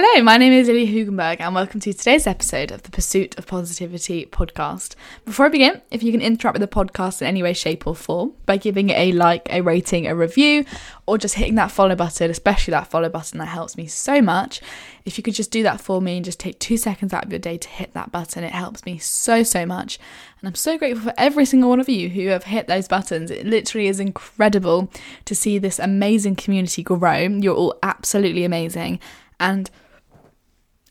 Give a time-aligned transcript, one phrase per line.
[0.00, 3.48] Hello, my name is Lilly Hoogenberg, and welcome to today's episode of the Pursuit of
[3.48, 4.94] Positivity podcast.
[5.24, 7.96] Before I begin, if you can interact with the podcast in any way, shape, or
[7.96, 10.64] form by giving it a like, a rating, a review,
[11.06, 14.60] or just hitting that follow button, especially that follow button, that helps me so much.
[15.04, 17.32] If you could just do that for me and just take two seconds out of
[17.32, 19.98] your day to hit that button, it helps me so, so much.
[20.40, 23.32] And I'm so grateful for every single one of you who have hit those buttons.
[23.32, 24.92] It literally is incredible
[25.24, 27.16] to see this amazing community grow.
[27.16, 29.00] You're all absolutely amazing.
[29.40, 29.68] And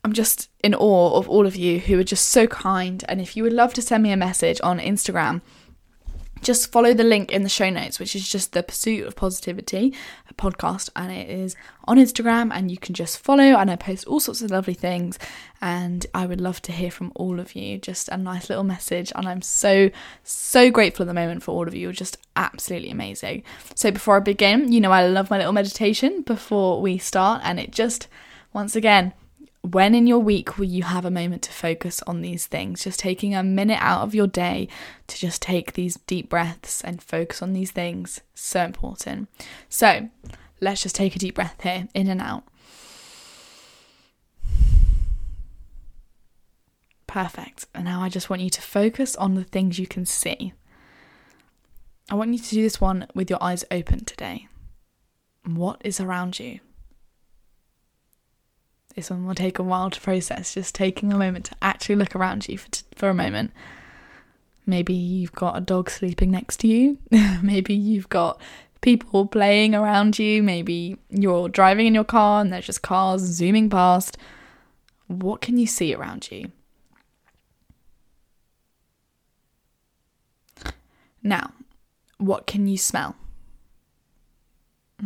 [0.08, 3.04] I'm just in awe of all of you who are just so kind.
[3.10, 5.42] And if you would love to send me a message on Instagram,
[6.42, 9.94] just follow the link in the show notes, which is just the Pursuit of Positivity
[10.38, 11.58] podcast, and it is
[11.90, 12.52] on Instagram.
[12.54, 15.20] And you can just follow, and I post all sorts of lovely things.
[15.60, 17.78] And I would love to hear from all of you.
[17.78, 19.90] Just a nice little message, and I'm so
[20.24, 21.82] so grateful at the moment for all of you.
[21.82, 23.44] You're just absolutely amazing.
[23.76, 27.60] So before I begin, you know I love my little meditation before we start, and
[27.60, 28.08] it just
[28.54, 29.12] once again
[29.74, 32.84] when in your week will you have a moment to focus on these things?
[32.84, 34.68] Just taking a minute out of your day
[35.08, 38.22] to just take these deep breaths and focus on these things.
[38.34, 39.30] So important.
[39.68, 40.10] So
[40.62, 42.44] let's just take a deep breath here, in and out.
[47.08, 47.66] Perfect.
[47.74, 50.54] And now I just want you to focus on the things you can see.
[52.10, 54.48] I want you to do this one with your eyes open today.
[55.46, 56.60] What is around you?
[58.98, 62.16] This one will take a while to process, just taking a moment to actually look
[62.16, 63.52] around you for, for a moment.
[64.66, 66.98] Maybe you've got a dog sleeping next to you.
[67.44, 68.42] Maybe you've got
[68.82, 70.42] people playing around you.
[70.42, 74.18] Maybe you're driving in your car and there's just cars zooming past.
[75.06, 76.52] What can you see around you?
[81.22, 81.54] Now,
[82.18, 83.16] what can you smell?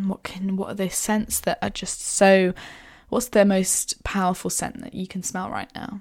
[0.02, 2.54] What can what are the scents that are just so
[3.12, 6.00] What's the most powerful scent that you can smell right now?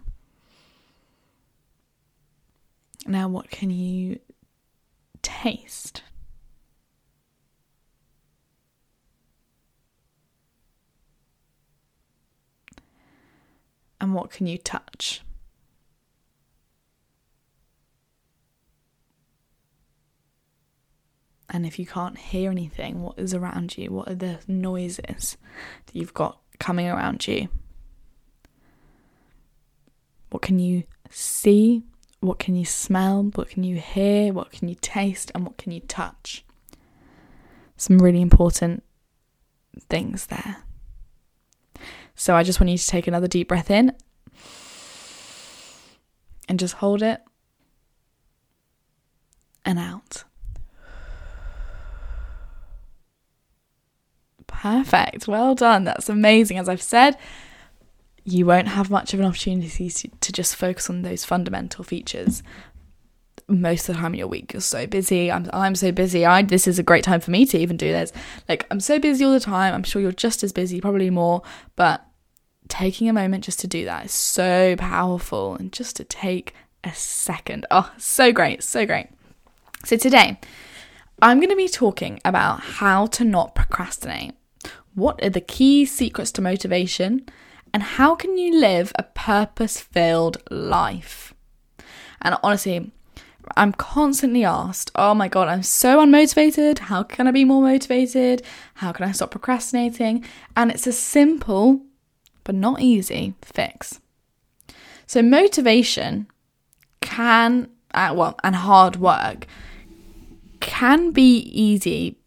[3.04, 4.20] Now, what can you
[5.20, 6.04] taste?
[14.00, 15.22] And what can you touch?
[21.48, 23.90] And if you can't hear anything, what is around you?
[23.90, 25.36] What are the noises
[25.86, 27.48] that you've got coming around you?
[30.30, 31.82] What can you see?
[32.20, 33.24] What can you smell?
[33.34, 34.32] What can you hear?
[34.32, 35.32] What can you taste?
[35.34, 36.44] And what can you touch?
[37.76, 38.84] Some really important
[39.88, 40.58] things there.
[42.14, 43.92] So I just want you to take another deep breath in
[46.48, 47.22] and just hold it
[49.64, 50.24] and out.
[54.60, 55.26] Perfect.
[55.26, 55.84] Well done.
[55.84, 56.58] That's amazing.
[56.58, 57.16] As I've said,
[58.24, 62.42] you won't have much of an opportunity to, just focus on those fundamental features
[63.48, 64.52] most of the time in your week.
[64.52, 65.32] You're so busy.
[65.32, 66.26] I'm i'm so busy.
[66.26, 68.12] I this is a great time for me to even do this.
[68.48, 69.74] Like i'm so busy all the time.
[69.74, 71.42] I'm sure you're just as busy probably more
[71.74, 72.04] but
[72.68, 75.54] taking a moment just to do that is so powerful.
[75.56, 76.54] And just to take
[76.84, 77.66] a second.
[77.70, 78.62] Oh so great.
[78.62, 79.08] So great.
[79.86, 80.38] So today
[81.22, 84.32] i'm going to be talking about how to not procrastinate
[84.94, 87.26] what are the key secrets to motivation?
[87.72, 91.32] And how can you live a purpose filled life?
[92.20, 92.90] And honestly,
[93.56, 96.78] I'm constantly asked, oh my God, I'm so unmotivated.
[96.78, 98.42] How can I be more motivated?
[98.74, 100.24] How can I stop procrastinating?
[100.56, 101.82] And it's a simple,
[102.44, 104.00] but not easy fix.
[105.06, 106.28] So, motivation
[107.00, 109.46] can, uh, well, and hard work
[110.60, 112.18] can be easy,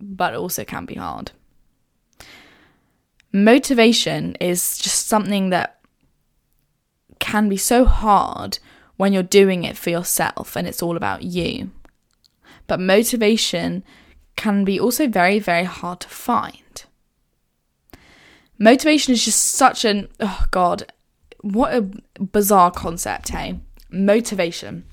[0.00, 1.32] but also can be hard
[3.44, 5.80] motivation is just something that
[7.18, 8.58] can be so hard
[8.96, 11.70] when you're doing it for yourself and it's all about you.
[12.66, 13.84] But motivation
[14.36, 16.84] can be also very, very hard to find.
[18.58, 20.92] Motivation is just such an, oh God,
[21.40, 23.60] what a bizarre concept, hey?
[23.90, 24.84] Motivation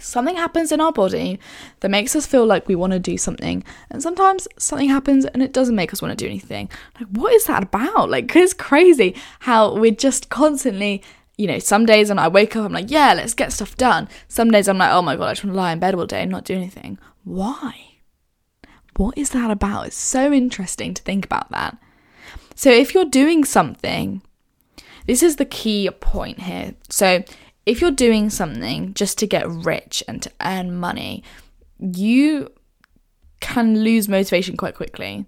[0.00, 1.38] something happens in our body
[1.80, 5.42] that makes us feel like we want to do something and sometimes something happens and
[5.42, 6.68] it doesn't make us want to do anything.
[6.98, 8.10] Like what is that about?
[8.10, 11.02] Like it's crazy how we're just constantly
[11.36, 14.08] you know some days when i wake up i'm like yeah let's get stuff done.
[14.28, 16.06] Some days i'm like oh my god i just want to lie in bed all
[16.06, 16.98] day and not do anything.
[17.24, 17.74] Why?
[18.96, 19.86] What is that about?
[19.86, 21.78] It's so interesting to think about that.
[22.56, 24.22] So if you're doing something
[25.08, 26.74] this is the key point here.
[26.90, 27.24] So
[27.68, 31.22] if you're doing something just to get rich and to earn money,
[31.78, 32.50] you
[33.40, 35.26] can lose motivation quite quickly.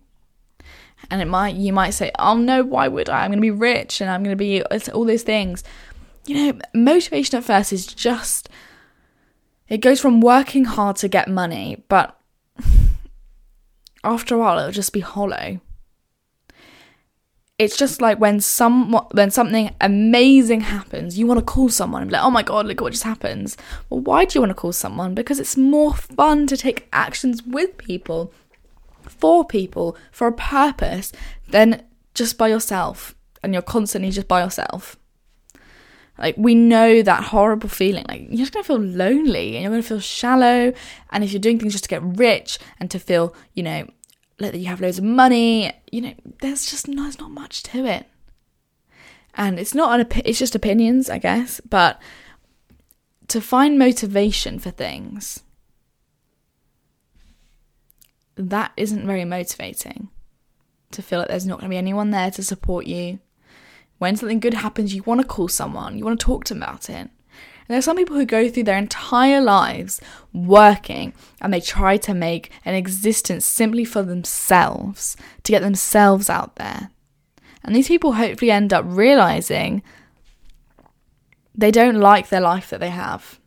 [1.10, 3.24] And it might you might say, "Oh no, why would I?
[3.24, 5.62] I'm going to be rich and I'm going to be all those things."
[6.26, 8.48] You know, motivation at first is just
[9.68, 12.18] it goes from working hard to get money, but
[14.04, 15.60] after a while it'll just be hollow.
[17.60, 22.10] It's just like when some when something amazing happens, you want to call someone and
[22.10, 23.54] be like, "Oh my god, look what just happens."
[23.90, 25.14] Well, why do you want to call someone?
[25.14, 28.32] Because it's more fun to take actions with people,
[29.02, 31.12] for people, for a purpose,
[31.50, 31.82] than
[32.14, 34.96] just by yourself, and you're constantly just by yourself.
[36.16, 38.06] Like we know that horrible feeling.
[38.08, 40.72] Like you're just gonna feel lonely and you're gonna feel shallow.
[41.10, 43.86] And if you're doing things just to get rich and to feel, you know,
[44.40, 47.84] like that you have loads of money, you know, there's just there's not much to
[47.84, 48.06] it.
[49.34, 51.60] And it's not an it's just opinions, I guess.
[51.60, 52.00] But
[53.28, 55.40] to find motivation for things,
[58.36, 60.08] that isn't very motivating.
[60.92, 63.20] To feel like there's not going to be anyone there to support you,
[63.98, 66.62] when something good happens, you want to call someone, you want to talk to them
[66.62, 67.10] about it.
[67.70, 70.00] And there's some people who go through their entire lives
[70.32, 76.56] working and they try to make an existence simply for themselves, to get themselves out
[76.56, 76.90] there.
[77.62, 79.84] And these people hopefully end up realizing
[81.54, 83.38] they don't like their life that they have.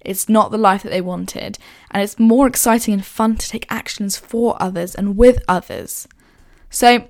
[0.00, 1.58] It's not the life that they wanted.
[1.90, 6.08] And it's more exciting and fun to take actions for others and with others.
[6.70, 7.06] So,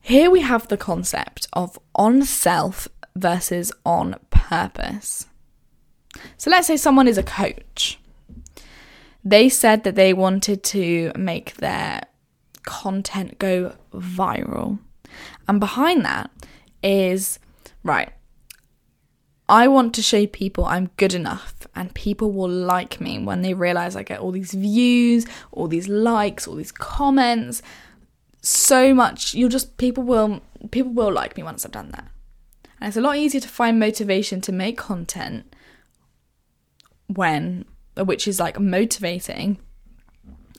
[0.00, 5.26] here we have the concept of on self versus on purpose.
[6.36, 7.98] So let's say someone is a coach.
[9.24, 12.02] They said that they wanted to make their
[12.64, 14.78] content go viral.
[15.48, 16.30] And behind that
[16.82, 17.38] is
[17.82, 18.12] right,
[19.48, 23.54] I want to show people I'm good enough and people will like me when they
[23.54, 27.62] realize I get all these views, all these likes, all these comments
[28.44, 32.06] so much you'll just people will people will like me once I've done that.
[32.84, 35.56] And it's a lot easier to find motivation to make content
[37.06, 37.64] when
[37.96, 39.56] which is like motivating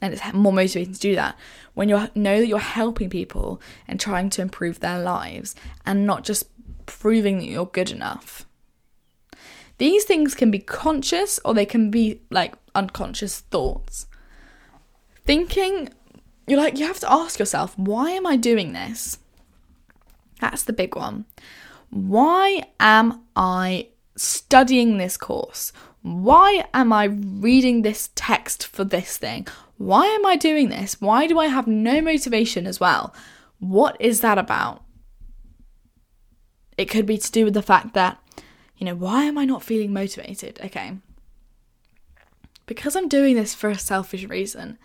[0.01, 1.37] and it's more motivating to do that
[1.75, 5.53] when you know that you're helping people and trying to improve their lives
[5.85, 6.49] and not just
[6.87, 8.47] proving that you're good enough.
[9.77, 14.07] These things can be conscious or they can be like unconscious thoughts.
[15.25, 15.89] Thinking
[16.47, 19.19] you're like, you have to ask yourself, why am I doing this?
[20.41, 21.25] That's the big one.
[21.89, 25.71] Why am I studying this course?
[26.01, 29.47] Why am I reading this text for this thing?
[29.77, 31.01] Why am I doing this?
[31.01, 33.13] Why do I have no motivation as well?
[33.59, 34.83] What is that about?
[36.77, 38.19] It could be to do with the fact that,
[38.77, 40.59] you know, why am I not feeling motivated?
[40.63, 40.97] Okay.
[42.65, 44.77] Because I'm doing this for a selfish reason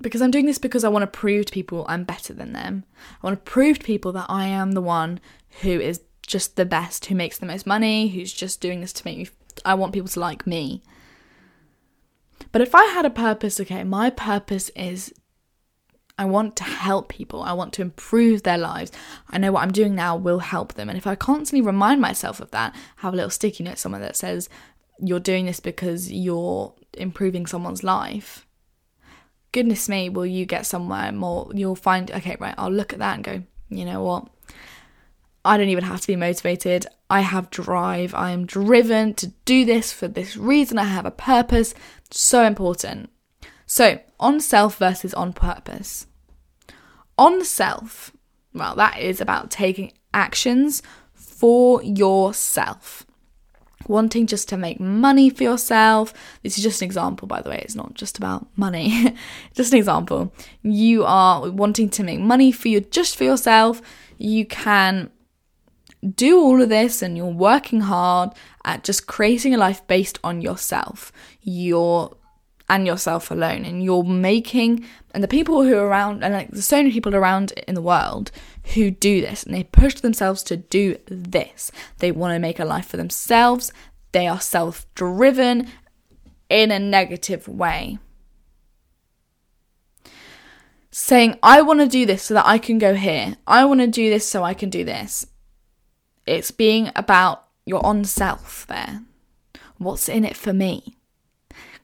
[0.00, 2.84] because I'm doing this because I want to prove to people I'm better than them.
[3.22, 5.20] I want to prove to people that I am the one
[5.62, 9.04] who is just the best, who makes the most money, who's just doing this to
[9.04, 9.28] make me.
[9.64, 10.82] I want people to like me.
[12.52, 15.12] But if I had a purpose, okay, my purpose is
[16.18, 17.42] I want to help people.
[17.42, 18.92] I want to improve their lives.
[19.30, 20.88] I know what I'm doing now will help them.
[20.88, 24.16] And if I constantly remind myself of that, have a little sticky note somewhere that
[24.16, 24.48] says,
[24.98, 28.46] you're doing this because you're improving someone's life
[29.52, 31.50] goodness me, will you get somewhere more?
[31.54, 34.28] You'll find, okay, right, I'll look at that and go, you know what?
[35.44, 36.86] I don't even have to be motivated.
[37.08, 38.14] I have drive.
[38.14, 40.78] I am driven to do this for this reason.
[40.78, 41.74] I have a purpose.
[42.10, 43.10] So important.
[43.66, 46.06] So, on self versus on purpose.
[47.16, 48.12] On self,
[48.52, 50.82] well, that is about taking actions
[51.14, 53.06] for yourself
[53.90, 56.14] wanting just to make money for yourself.
[56.42, 59.14] This is just an example, by the way, it's not just about money.
[59.54, 60.32] just an example.
[60.62, 63.82] You are wanting to make money for you just for yourself.
[64.16, 65.10] You can
[66.14, 68.30] do all of this and you're working hard
[68.64, 71.12] at just creating a life based on yourself.
[71.42, 72.16] You're
[72.70, 76.64] and yourself alone and you're making and the people who are around and like there's
[76.64, 78.30] so many people around in the world
[78.74, 81.72] who do this and they push themselves to do this.
[81.98, 83.72] They want to make a life for themselves.
[84.12, 85.68] They are self-driven
[86.48, 87.98] in a negative way.
[90.92, 93.36] Saying i want to do this so that i can go here.
[93.48, 95.26] I want to do this so i can do this.
[96.24, 99.02] It's being about your own self there.
[99.78, 100.96] What's in it for me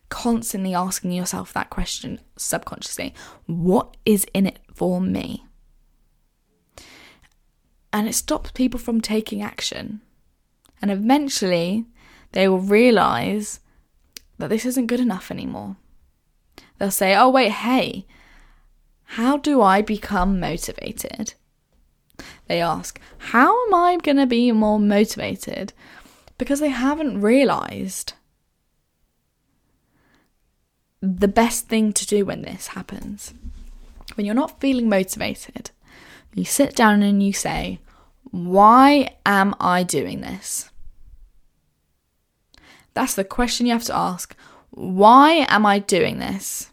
[0.08, 3.12] constantly asking yourself that question subconsciously
[3.46, 5.44] what is in it for me?
[7.92, 10.02] And it stops people from taking action.
[10.82, 11.86] And eventually,
[12.32, 13.60] they will realize
[14.38, 15.76] that this isn't good enough anymore.
[16.78, 18.06] They'll say, oh, wait, hey,
[19.10, 21.34] How do I become motivated?
[22.48, 25.72] They ask, How am I going to be more motivated?
[26.38, 28.12] Because they haven't realized
[31.00, 33.34] the best thing to do when this happens.
[34.14, 35.70] When you're not feeling motivated,
[36.34, 37.80] you sit down and you say,
[38.30, 40.70] Why am I doing this?
[42.94, 44.34] That's the question you have to ask.
[44.70, 46.70] Why am I doing this?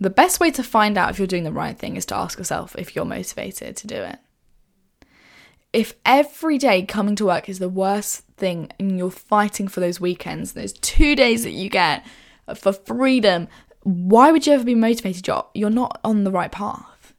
[0.00, 2.38] The best way to find out if you're doing the right thing is to ask
[2.38, 4.18] yourself if you're motivated to do it.
[5.72, 10.00] If every day coming to work is the worst thing and you're fighting for those
[10.00, 12.06] weekends, those two days that you get
[12.54, 13.48] for freedom,
[13.82, 15.26] why would you ever be motivated?
[15.26, 17.12] You're, you're not on the right path.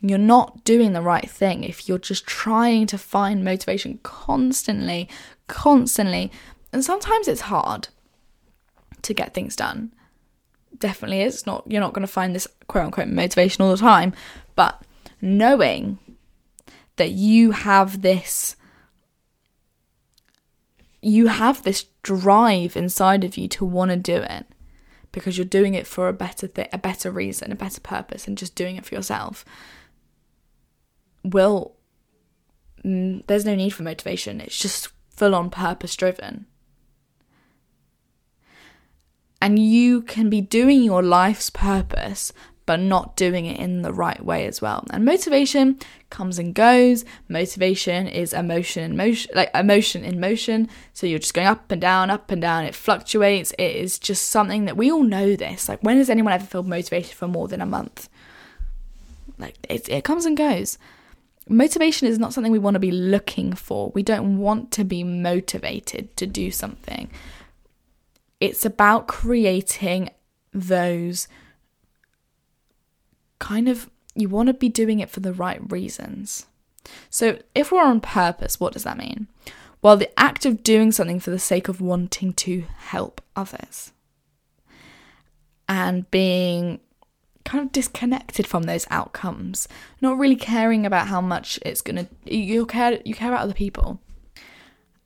[0.00, 5.08] You're not doing the right thing if you're just trying to find motivation constantly,
[5.46, 6.32] constantly.
[6.72, 7.88] And sometimes it's hard
[9.02, 9.92] to get things done
[10.80, 11.34] definitely is.
[11.34, 14.12] It's not you're not going to find this quote unquote motivation all the time,
[14.56, 14.82] but
[15.20, 15.98] knowing
[17.00, 18.56] that you have this
[21.00, 24.44] you have this drive inside of you to want to do it
[25.10, 28.36] because you're doing it for a better th- a better reason, a better purpose and
[28.36, 29.46] just doing it for yourself.
[31.24, 31.74] Will
[32.84, 34.38] mm, there's no need for motivation.
[34.38, 36.44] It's just full on purpose driven
[39.40, 42.30] and you can be doing your life's purpose
[42.70, 44.86] but not doing it in the right way as well.
[44.90, 45.76] And motivation
[46.08, 47.04] comes and goes.
[47.28, 50.68] Motivation is emotion in motion, like emotion in motion.
[50.92, 52.66] So you're just going up and down, up and down.
[52.66, 53.50] It fluctuates.
[53.58, 55.68] It is just something that we all know this.
[55.68, 58.08] Like when has anyone ever felt motivated for more than a month?
[59.36, 60.78] Like it, it comes and goes.
[61.48, 63.90] Motivation is not something we want to be looking for.
[63.96, 67.10] We don't want to be motivated to do something.
[68.38, 70.10] It's about creating
[70.52, 71.26] those
[73.40, 76.46] kind of, you want to be doing it for the right reasons.
[77.10, 79.26] So, if we're on purpose, what does that mean?
[79.82, 83.92] Well, the act of doing something for the sake of wanting to help others
[85.68, 86.80] and being
[87.44, 89.66] kind of disconnected from those outcomes,
[90.00, 94.00] not really caring about how much it's gonna you care you care about other people.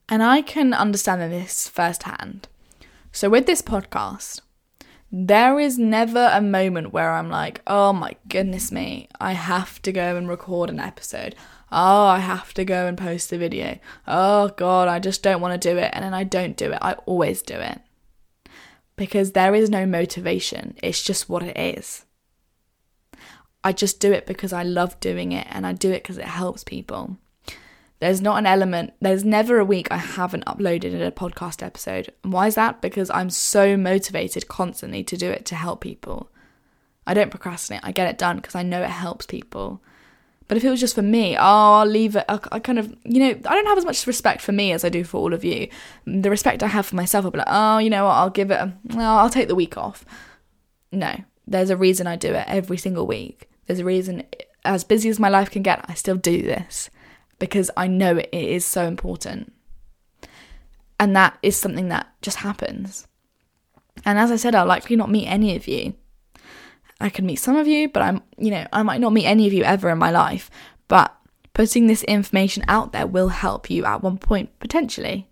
[0.09, 2.49] And I can understand this firsthand
[3.15, 4.41] so, with this podcast,
[5.17, 9.93] there is never a moment where I'm like, oh my goodness me, I have to
[9.93, 11.37] go and record an episode.
[11.71, 13.79] Oh, I have to go and post a video.
[14.09, 15.91] Oh God, I just don't want to do it.
[15.93, 16.81] And then I don't do it.
[16.83, 17.81] I always do it.
[18.97, 22.05] Because there is no motivation, it's just what it is.
[23.63, 26.25] I just do it because I love doing it and I do it because it
[26.25, 27.19] helps people.
[28.01, 32.13] There's not an element, there's never a week I haven't uploaded a podcast episode.
[32.23, 32.83] And why is that?
[32.83, 36.31] Because I'm so motivated constantly to do it to help people.
[37.07, 39.81] I don't procrastinate, I get it done because I know it helps people.
[40.49, 42.25] But if it was just for me, oh, I'll leave it.
[42.29, 44.91] I, kind of, you know, I don't have as much respect for me as I
[44.91, 45.69] do for all of you.
[46.07, 48.51] The respect I have for myself, I'll be like, oh, you know what, I'll give
[48.51, 50.05] it, a, I'll take the week off.
[50.93, 53.49] No, there's a reason I do it every single week.
[53.67, 54.25] There's a reason,
[54.65, 56.91] as busy as my life can get, I still do this
[57.45, 59.53] because I know it is so important.
[60.99, 63.07] And that is something that just happens.
[64.07, 65.93] And as I said, I'll likely not meet any of you.
[67.03, 69.47] I could meet some of you, but I'm, you know, I might not meet any
[69.47, 70.51] of you ever in my life.
[70.89, 71.15] But
[71.53, 75.29] putting this information out there will help you at one point, potentially.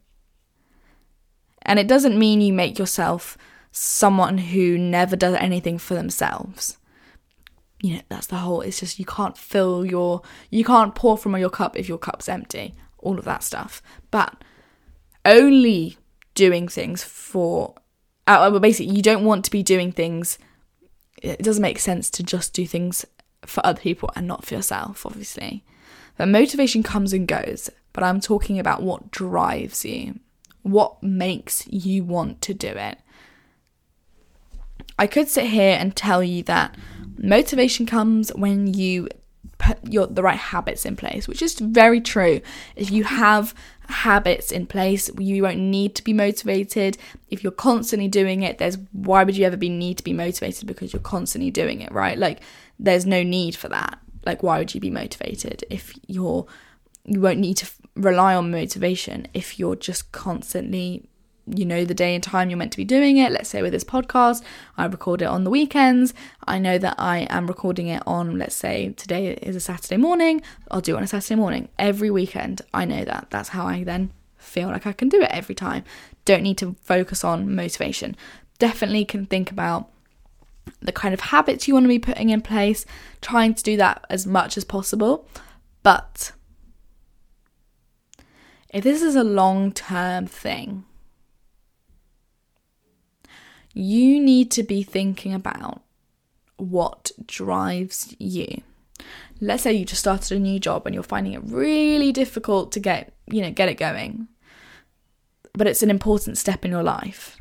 [1.62, 3.38] And it doesn't mean you make yourself
[3.70, 6.76] someone who never does anything for themselves
[7.82, 11.36] you know that's the whole it's just you can't fill your you can't pour from
[11.36, 13.82] your cup if your cup's empty all of that stuff.
[14.10, 14.42] But
[15.24, 15.98] only
[16.34, 17.74] doing things for
[18.26, 20.38] uh, basically you don't want to be doing things
[21.20, 23.04] it doesn't make sense to just do things
[23.44, 25.64] for other people and not for yourself obviously.
[26.16, 30.20] The motivation comes and goes but i'm talking about what drives you
[30.62, 32.98] what makes you want to do it.
[34.98, 36.76] I could sit here and tell you that
[37.22, 39.08] Motivation comes when you
[39.58, 42.40] put your the right habits in place, which is very true.
[42.74, 43.54] If you have
[43.88, 46.98] habits in place, you won't need to be motivated.
[47.30, 50.66] If you're constantly doing it, there's why would you ever be need to be motivated
[50.66, 52.18] because you're constantly doing it, right?
[52.18, 52.40] Like
[52.78, 54.00] there's no need for that.
[54.26, 56.46] Like why would you be motivated if you're
[57.04, 61.08] you won't need to rely on motivation if you're just constantly
[61.46, 63.32] you know the day and time you're meant to be doing it.
[63.32, 64.42] Let's say with this podcast,
[64.76, 66.14] I record it on the weekends.
[66.46, 70.42] I know that I am recording it on, let's say today is a Saturday morning.
[70.70, 72.62] I'll do it on a Saturday morning every weekend.
[72.72, 73.28] I know that.
[73.30, 75.84] That's how I then feel like I can do it every time.
[76.24, 78.16] Don't need to focus on motivation.
[78.58, 79.90] definitely can think about
[80.80, 82.84] the kind of habits you want to be putting in place,
[83.20, 85.26] trying to do that as much as possible.
[85.82, 86.30] But
[88.72, 90.84] if this is a long term thing,
[93.74, 95.82] you need to be thinking about
[96.56, 98.62] what drives you.
[99.40, 102.80] Let's say you just started a new job and you're finding it really difficult to
[102.80, 104.28] get, you know, get it going.
[105.54, 107.40] But it's an important step in your life.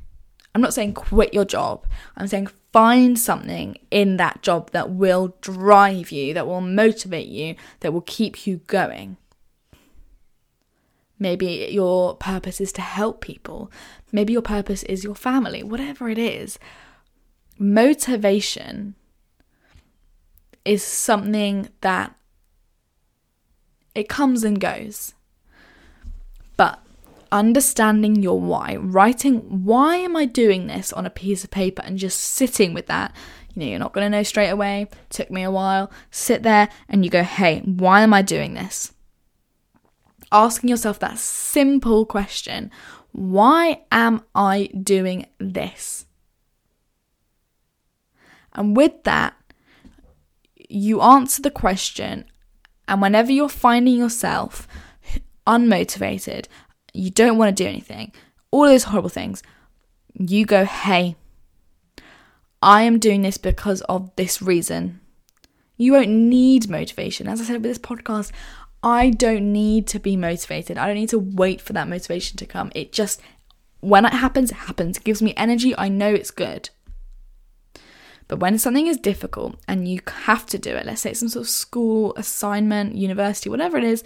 [0.54, 1.86] I'm not saying quit your job.
[2.18, 7.56] I'm saying find something in that job that will drive you, that will motivate you,
[7.82, 9.18] that will keep you going.
[11.22, 13.72] Maybe your purpose is to help people.
[14.12, 16.58] Maybe your purpose is your family, whatever it is.
[17.60, 18.96] Motivation
[20.66, 22.16] is something that
[23.94, 25.14] it comes and goes.
[26.58, 26.80] But
[27.32, 32.00] understanding your why, writing why am I doing this on a piece of paper and
[32.00, 33.16] just sitting with that.
[33.54, 34.88] You know, you're not going to know straight away.
[35.12, 35.92] Took me a while.
[36.10, 38.92] Sit there and you go, "Hey, why am I doing this?"
[40.32, 42.72] Asking yourself that simple question,
[43.12, 46.06] why am I doing this?
[48.54, 49.34] And with that,
[50.70, 52.26] you answer the question,
[52.88, 54.68] and whenever you're finding yourself
[55.46, 56.48] unmotivated,
[56.94, 58.14] you don't want to do anything,
[58.52, 59.44] all those horrible things,
[60.14, 61.16] you go, hey,
[62.62, 65.00] I am doing this because of this reason.
[65.78, 67.28] You won't need motivation.
[67.28, 68.32] As I said with this podcast,
[68.84, 70.78] I don't need to be motivated.
[70.78, 72.72] I don't need to wait for that motivation to come.
[72.74, 73.22] It just,
[73.80, 74.98] when it happens, it happens.
[74.98, 75.78] It gives me energy.
[75.78, 76.70] I know it's good.
[78.28, 81.30] But when something is difficult and you have to do it, let's say it's some
[81.30, 84.04] sort of school assignment, university, whatever it is,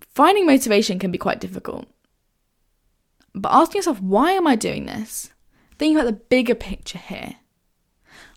[0.00, 1.86] finding motivation can be quite difficult.
[3.34, 5.30] But asking yourself, why am I doing this?
[5.78, 7.36] Think about the bigger picture here.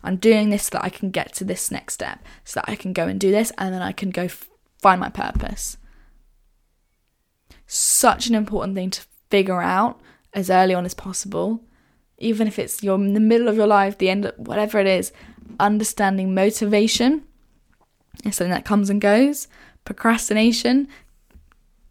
[0.04, 2.76] I'm doing this so that I can get to this next step, so that I
[2.76, 4.28] can go and do this, and then I can go
[4.84, 5.76] find my purpose.
[7.66, 10.00] Such an important thing to figure out
[10.32, 11.64] as early on as possible
[12.18, 14.86] even if it's you're in the middle of your life, the end, of, whatever it
[14.86, 15.12] is,
[15.58, 17.24] understanding motivation
[18.24, 19.48] is something that comes and goes.
[19.84, 20.88] Procrastination,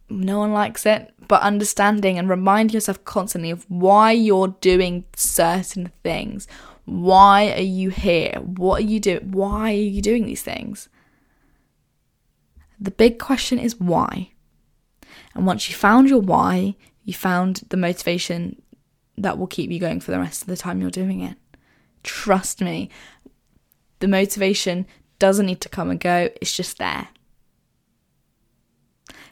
[0.08, 5.92] no one likes it, but understanding and reminding yourself constantly of why you're doing certain
[6.02, 6.48] things.
[6.86, 8.40] Why are you here?
[8.42, 9.30] What are you doing?
[9.30, 10.88] Why are you doing these things?
[12.84, 14.30] The big question is why.
[15.34, 18.60] And once you found your why, you found the motivation
[19.16, 21.38] that will keep you going for the rest of the time you're doing it.
[22.02, 22.90] Trust me,
[24.00, 24.86] the motivation
[25.18, 27.08] doesn't need to come and go, it's just there.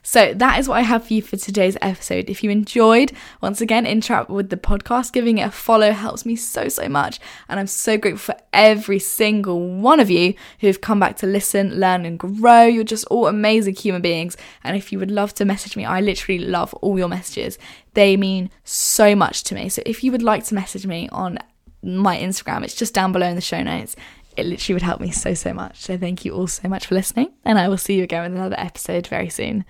[0.03, 2.29] So that is what I have for you for today's episode.
[2.29, 6.35] If you enjoyed, once again, interact with the podcast, giving it a follow helps me
[6.35, 7.21] so, so much.
[7.49, 11.79] And I'm so grateful for every single one of you who've come back to listen,
[11.79, 12.65] learn, and grow.
[12.65, 14.37] You're just all amazing human beings.
[14.65, 17.57] And if you would love to message me, I literally love all your messages.
[17.95, 19.69] They mean so much to me.
[19.69, 21.39] So if you would like to message me on
[21.85, 23.95] my Instagram, it's just down below in the show notes
[24.35, 25.77] it literally would help me so, so much.
[25.83, 28.33] So, thank you all so much for listening, and I will see you again with
[28.33, 29.67] another episode very soon.